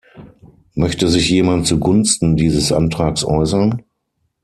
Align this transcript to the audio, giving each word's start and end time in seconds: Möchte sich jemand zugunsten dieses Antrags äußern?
Möchte 0.73 1.07
sich 1.09 1.29
jemand 1.29 1.67
zugunsten 1.67 2.35
dieses 2.35 2.71
Antrags 2.71 3.23
äußern? 3.23 3.83